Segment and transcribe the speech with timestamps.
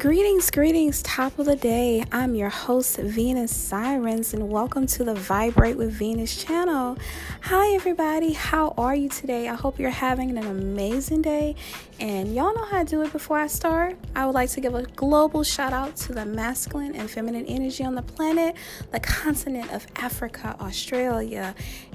[0.00, 2.02] Greetings, greetings, top of the day.
[2.10, 6.98] I'm your host, Venus Sirens, and welcome to the Vibrate with Venus channel.
[7.42, 8.32] Hi, everybody.
[8.32, 9.48] How are you today?
[9.48, 11.54] I hope you're having an amazing day.
[12.00, 13.96] And y'all know how to do it before I start.
[14.16, 17.84] I would like to give a global shout out to the masculine and feminine energy
[17.84, 18.56] on the planet,
[18.90, 21.54] the continent of Africa, Australia,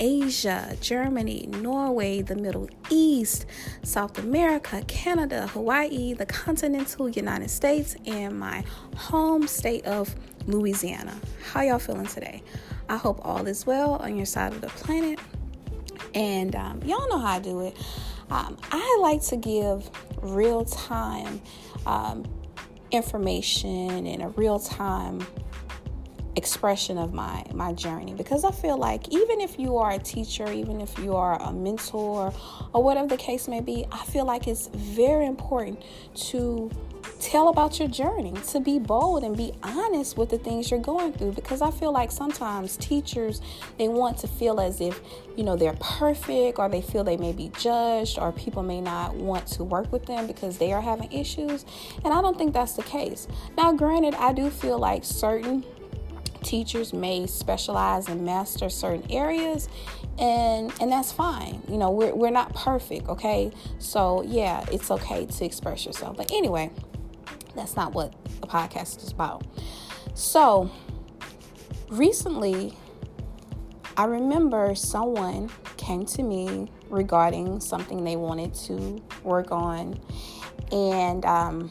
[0.00, 3.46] Asia, Germany, Norway, the Middle East,
[3.82, 8.64] South America, Canada, Hawaii, the continental United States, and my
[8.96, 10.14] home state of
[10.46, 11.14] Louisiana.
[11.52, 12.42] How y'all feeling today?
[12.88, 15.20] I hope all is well on your side of the planet.
[16.14, 17.76] And um, y'all know how I do it.
[18.30, 19.88] Um, I like to give
[20.22, 21.40] real time
[21.86, 22.24] um,
[22.90, 25.24] information and a real time
[26.42, 28.14] expression of my my journey.
[28.14, 31.52] Because I feel like even if you are a teacher, even if you are a
[31.52, 32.32] mentor
[32.72, 35.76] or whatever the case may be, I feel like it's very important
[36.30, 36.70] to
[37.18, 41.12] tell about your journey, to be bold and be honest with the things you're going
[41.12, 41.32] through.
[41.32, 43.42] Because I feel like sometimes teachers
[43.78, 45.00] they want to feel as if,
[45.36, 49.14] you know, they're perfect or they feel they may be judged or people may not
[49.14, 51.64] want to work with them because they are having issues,
[52.04, 53.28] and I don't think that's the case.
[53.56, 55.64] Now, granted, I do feel like certain
[56.42, 59.68] teachers may specialize and master certain areas
[60.18, 61.62] and and that's fine.
[61.68, 63.52] You know we're, we're not perfect okay?
[63.78, 66.16] So yeah it's okay to express yourself.
[66.16, 66.70] But anyway
[67.54, 69.44] that's not what the podcast is about.
[70.14, 70.70] So
[71.88, 72.74] recently
[73.96, 79.98] i remember someone came to me regarding something they wanted to work on.
[80.72, 81.70] And um,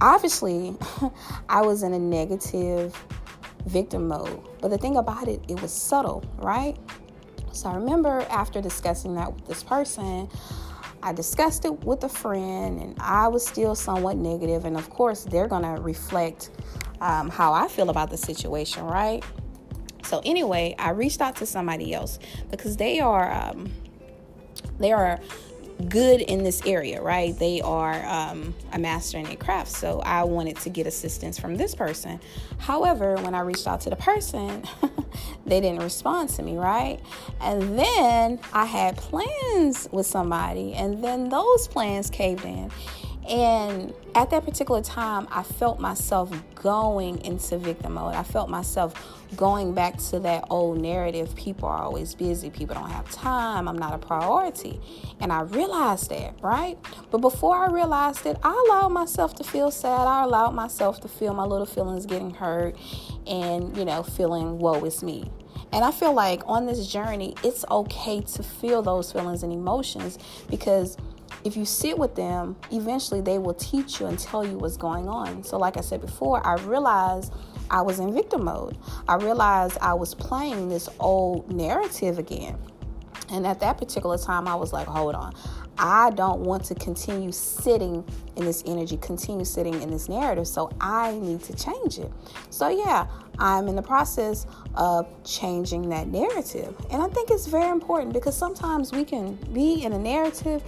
[0.00, 0.76] obviously
[1.48, 2.94] i was in a negative
[3.66, 4.40] victim mode.
[4.60, 6.76] But the thing about it, it was subtle, right?
[7.52, 10.28] So I remember after discussing that with this person,
[11.02, 14.64] I discussed it with a friend, and I was still somewhat negative.
[14.64, 16.50] And of course, they're going to reflect
[17.00, 19.24] um, how I feel about the situation, right?
[20.04, 22.18] So anyway, I reached out to somebody else
[22.50, 23.72] because they are um,
[24.78, 25.18] they are
[25.88, 27.38] good in this area, right?
[27.38, 29.70] They are um, a master in their craft.
[29.70, 32.20] So I wanted to get assistance from this person.
[32.58, 34.64] However, when I reached out to the person,
[35.46, 37.00] they didn't respond to me, right?
[37.40, 42.70] And then I had plans with somebody, and then those plans caved in.
[43.28, 48.14] And at that particular time, I felt myself going into victim mode.
[48.14, 48.94] I felt myself
[49.34, 53.76] going back to that old narrative people are always busy, people don't have time, I'm
[53.76, 54.80] not a priority.
[55.20, 56.78] And I realized that, right?
[57.10, 60.06] But before I realized it, I allowed myself to feel sad.
[60.06, 62.76] I allowed myself to feel my little feelings getting hurt
[63.26, 65.30] and, you know, feeling, woe is me.
[65.72, 70.18] And I feel like on this journey, it's okay to feel those feelings and emotions
[70.48, 70.96] because
[71.46, 75.08] if you sit with them, eventually they will teach you and tell you what's going
[75.08, 75.44] on.
[75.44, 77.32] So, like I said before, I realized
[77.70, 78.76] I was in victim mode.
[79.06, 82.58] I realized I was playing this old narrative again.
[83.30, 85.34] And at that particular time, I was like, hold on.
[85.78, 88.04] I don't want to continue sitting
[88.36, 90.48] in this energy, continue sitting in this narrative.
[90.48, 92.10] So I need to change it.
[92.50, 93.06] So, yeah,
[93.38, 96.74] I'm in the process of changing that narrative.
[96.90, 100.62] And I think it's very important because sometimes we can be in a narrative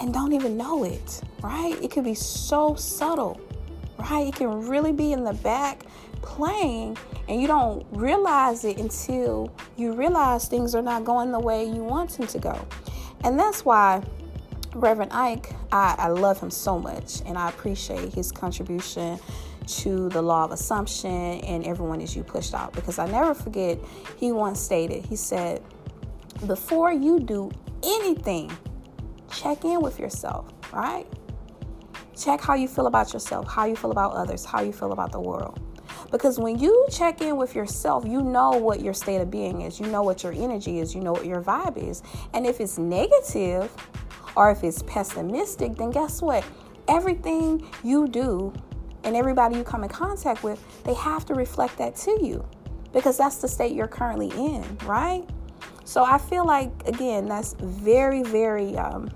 [0.00, 1.76] and don't even know it, right?
[1.82, 3.40] It can be so subtle,
[3.98, 4.26] right?
[4.26, 5.82] It can really be in the back
[6.22, 6.96] playing
[7.28, 11.84] and you don't realize it until you realize things are not going the way you
[11.84, 12.66] want them to go.
[13.24, 14.02] And that's why
[14.74, 19.18] Reverend Ike, I, I love him so much and I appreciate his contribution
[19.66, 23.78] to the law of assumption and everyone is you pushed out because I never forget
[24.16, 25.62] he once stated, he said,
[26.46, 27.50] before you do
[27.82, 28.50] anything
[29.30, 31.06] check in with yourself, right?
[32.16, 35.12] Check how you feel about yourself, how you feel about others, how you feel about
[35.12, 35.58] the world.
[36.10, 39.78] Because when you check in with yourself, you know what your state of being is,
[39.78, 42.02] you know what your energy is, you know what your vibe is.
[42.34, 43.72] And if it's negative
[44.36, 46.44] or if it's pessimistic, then guess what?
[46.88, 48.52] Everything you do
[49.04, 52.44] and everybody you come in contact with, they have to reflect that to you
[52.92, 55.28] because that's the state you're currently in, right?
[55.84, 59.10] So I feel like, again, that's very, very um,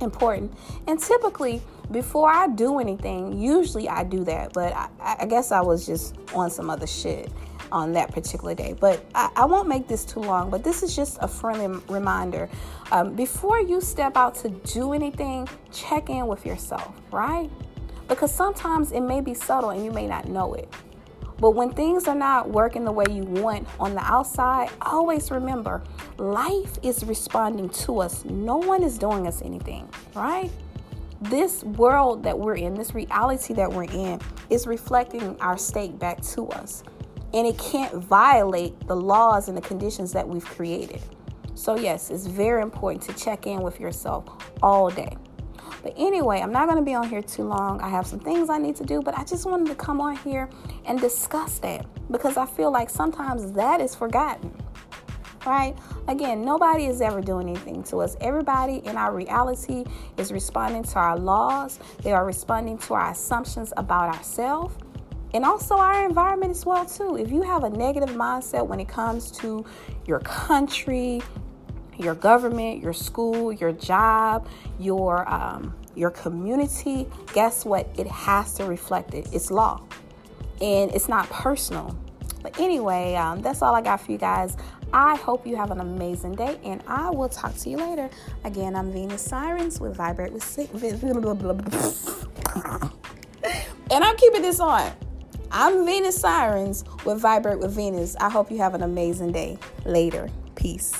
[0.00, 0.52] important.
[0.86, 4.88] And typically, before I do anything, usually I do that, but I,
[5.20, 7.30] I guess I was just on some other shit
[7.72, 8.74] on that particular day.
[8.78, 12.48] But I, I, won't make this too long, but this is just a friendly reminder.
[12.92, 17.50] Um, before you step out to do anything, check in with yourself, right?
[18.08, 20.72] Because sometimes it may be subtle and you may not know it.
[21.38, 25.82] But when things are not working the way you want on the outside, always remember
[26.16, 28.24] life is responding to us.
[28.24, 30.50] No one is doing us anything, right?
[31.30, 34.20] this world that we're in, this reality that we're in,
[34.50, 36.82] is reflecting our state back to us.
[37.32, 41.00] And it can't violate the laws and the conditions that we've created.
[41.54, 44.24] So, yes, it's very important to check in with yourself
[44.62, 45.16] all day.
[45.84, 47.80] But anyway, I'm not going to be on here too long.
[47.82, 50.16] I have some things I need to do, but I just wanted to come on
[50.16, 50.48] here
[50.86, 54.52] and discuss that because I feel like sometimes that is forgotten
[55.46, 55.76] right?
[56.08, 58.16] Again, nobody is ever doing anything to us.
[58.20, 59.84] Everybody in our reality
[60.16, 64.74] is responding to our laws, they are responding to our assumptions about ourselves.
[65.32, 67.16] And also our environment as well too.
[67.16, 69.64] If you have a negative mindset when it comes to
[70.06, 71.22] your country,
[71.98, 74.48] your government, your school, your job,
[74.78, 77.88] your um, your community, guess what?
[77.96, 79.28] It has to reflect it.
[79.32, 79.82] It's law,
[80.60, 81.96] and it's not personal.
[82.42, 84.56] But anyway, um, that's all I got for you guys.
[84.92, 88.10] I hope you have an amazing day, and I will talk to you later.
[88.44, 90.68] Again, I'm Venus Sirens with Vibrate with Sick.
[90.74, 90.84] and
[93.90, 94.92] I'm keeping this on.
[95.50, 98.14] I'm Venus Sirens with Vibrate with Venus.
[98.16, 99.58] I hope you have an amazing day.
[99.84, 100.28] Later.
[100.54, 100.92] Peace.